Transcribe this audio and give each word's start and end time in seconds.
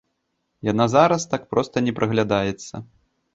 Яна 0.71 0.87
зараз 0.93 1.25
так 1.33 1.45
проста 1.51 1.85
не 1.89 1.93
праглядаецца. 2.01 2.73